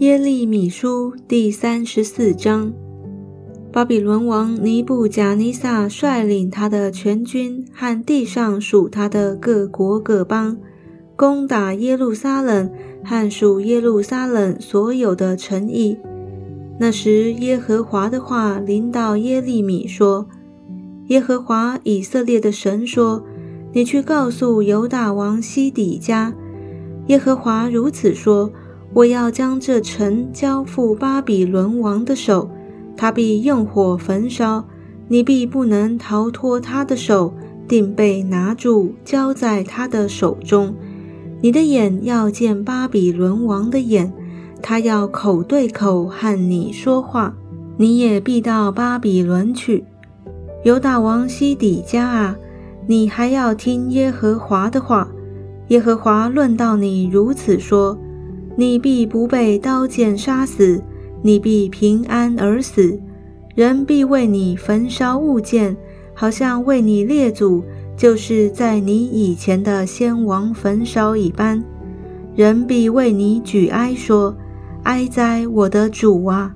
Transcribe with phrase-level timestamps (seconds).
[0.00, 2.72] 耶利米书第三十四章：
[3.70, 10.56] 巴比伦王尼布贾尼撒率领他的全军和地上属他的各国各邦，
[11.16, 12.72] 攻打耶路撒冷
[13.04, 15.98] 和属耶路撒冷所有的城邑。
[16.78, 20.26] 那时，耶和华的话临到耶利米说
[21.08, 23.22] ：“耶和华以色列的神说，
[23.74, 26.32] 你去告诉犹大王西底家，
[27.08, 28.50] 耶和华如此说。”
[28.92, 32.50] 我要将这城交付巴比伦王的手，
[32.96, 34.64] 他必用火焚烧，
[35.06, 37.32] 你必不能逃脱他的手，
[37.68, 40.74] 定被拿住，交在他的手中。
[41.40, 44.12] 你的眼要见巴比伦王的眼，
[44.60, 47.36] 他要口对口和你说话，
[47.76, 49.84] 你也必到巴比伦去。
[50.64, 52.36] 犹大王西底家啊，
[52.88, 55.08] 你还要听耶和华的话。
[55.68, 57.96] 耶和华论到你如此说。
[58.60, 60.84] 你必不被刀剑杀死，
[61.22, 63.00] 你必平安而死。
[63.54, 65.74] 人必为你焚烧物件，
[66.12, 67.64] 好像为你列祖，
[67.96, 71.64] 就是在你以前的先王焚烧一般。
[72.34, 74.36] 人必为你举哀说
[74.84, 76.54] ：“哀哉，我的主啊！”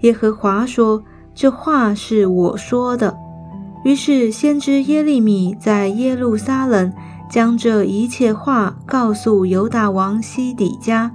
[0.00, 1.04] 耶和华说
[1.36, 3.14] ：“这话是我说的。”
[3.84, 6.90] 于是先知耶利米在耶路撒冷
[7.30, 11.12] 将这一切话告诉犹大王西底家。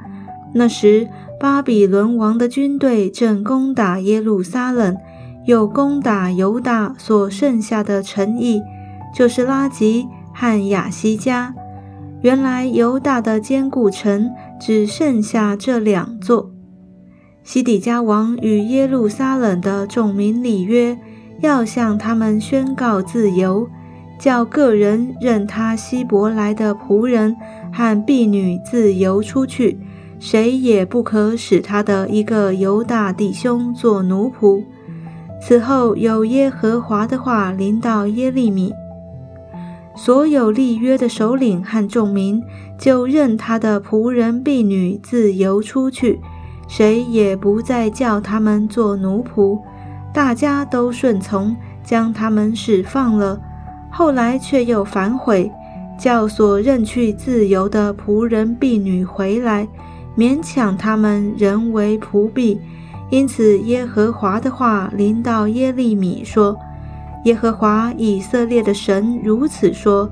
[0.57, 1.07] 那时，
[1.39, 4.97] 巴比伦王的军队正攻打耶路撒冷，
[5.45, 8.59] 又攻打犹大所剩下的城邑，
[9.13, 11.53] 就是拉吉和亚西加。
[12.21, 16.51] 原来犹大的坚固城只剩下这两座。
[17.43, 20.97] 西底家王与耶路撒冷的众民立约，
[21.41, 23.69] 要向他们宣告自由，
[24.19, 27.37] 叫个人任他希伯来的仆人
[27.71, 29.77] 和婢女自由出去。
[30.19, 34.63] 谁也不可使他的一个犹大弟兄做奴仆。
[35.39, 38.73] 此后有耶和华的话临到耶利米，
[39.95, 42.41] 所有立约的首领和众民
[42.79, 46.19] 就任他的仆人婢女自由出去，
[46.67, 49.59] 谁也不再叫他们做奴仆，
[50.11, 53.39] 大家都顺从，将他们释放了。
[53.91, 55.51] 后来却又反悔，
[55.99, 59.67] 叫所任去自由的仆人婢女回来。
[60.17, 62.59] 勉强他们人为仆婢，
[63.11, 66.57] 因此耶和华的话临到耶利米说
[67.25, 70.09] ：“耶和华以色列的神如此说：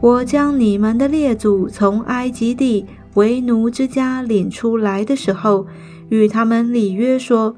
[0.00, 5.66] 我将你们的列祖从埃及地为奴之家领出来的时候，
[6.08, 7.54] 与他们立约说：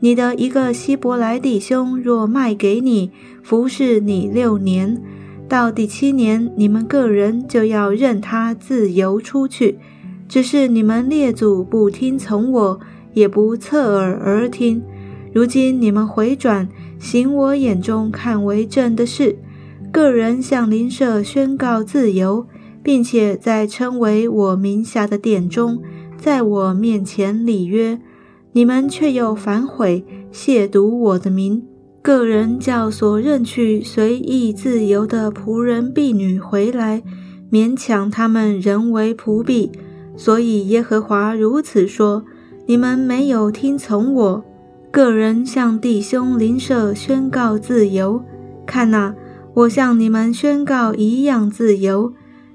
[0.00, 3.10] 你的一个希伯来弟兄若卖给你，
[3.42, 4.98] 服侍你六年，
[5.46, 9.78] 到第七年，你们个人就要任他自由出去。”
[10.28, 12.80] 只是你们列祖不听从我，
[13.12, 14.82] 也不侧耳而听。
[15.32, 16.68] 如今你们回转，
[16.98, 19.36] 行我眼中看为正的事，
[19.92, 22.46] 个人向邻舍宣告自由，
[22.82, 25.80] 并且在称为我名下的殿中，
[26.16, 28.00] 在我面前立约。
[28.52, 31.64] 你们却又反悔，亵渎我的名。
[32.00, 37.02] 个人叫所认去随意自由的仆人婢女回来，
[37.50, 39.72] 勉强他们人为仆婢。
[40.16, 42.24] 所以耶和华如此说：
[42.66, 44.44] 你们没有听从我，
[44.90, 48.22] 个人向弟兄邻舍宣告自由。
[48.64, 49.14] 看哪，
[49.52, 52.12] 我向你们宣告一样自由，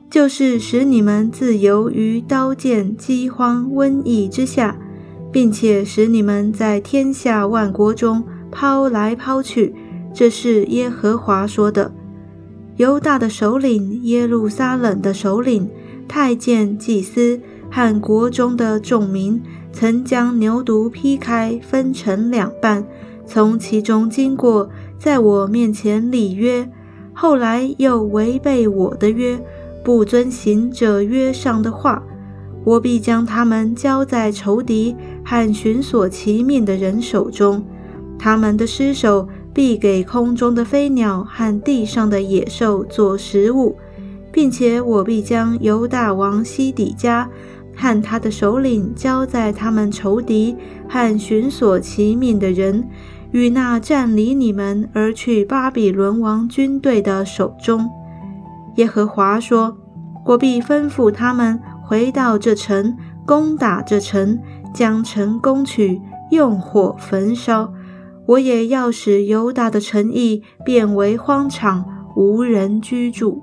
[0.10, 4.78] 就是使你们自由于刀剑、饥荒、瘟疫之下，
[5.32, 9.76] 并且使你们在天下万国中抛来抛去。
[10.12, 11.94] 这是耶和华说的。
[12.78, 15.70] 犹大的首领、耶路撒冷的首领、
[16.08, 17.40] 太监、祭司。
[17.72, 19.42] 和国中的众民
[19.72, 22.84] 曾将牛犊劈开，分成两半，
[23.26, 26.70] 从其中经过，在我面前立约。
[27.14, 29.40] 后来又违背我的约，
[29.84, 32.02] 不遵行这约上的话，
[32.64, 37.64] 我必将他们交在仇敌和寻索其命的人手中，
[38.18, 43.76] 他们的尸首必给空中的飞鸟和地上的野兽做食物，
[44.32, 47.30] 并且我必将犹大王西底家。
[47.80, 50.54] 和他的首领交在他们仇敌
[50.90, 52.86] 和寻索其命的人
[53.32, 57.90] 与那占领你们而去巴比伦王军队的手中。
[58.76, 59.78] 耶和华说
[60.28, 64.38] ：“我必吩咐他们回到这城，攻打这城，
[64.74, 66.02] 将城攻取，
[66.32, 67.74] 用火焚烧。
[68.26, 71.86] 我也要使犹大的城邑变为荒场，
[72.16, 73.42] 无人居住。”